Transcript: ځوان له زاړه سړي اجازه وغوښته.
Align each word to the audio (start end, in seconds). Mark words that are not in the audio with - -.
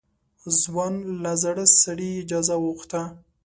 ځوان 0.61 0.93
له 1.23 1.31
زاړه 1.41 1.65
سړي 1.81 2.09
اجازه 2.21 2.55
وغوښته. 2.59 3.01